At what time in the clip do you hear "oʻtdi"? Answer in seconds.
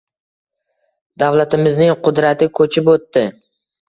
2.95-3.25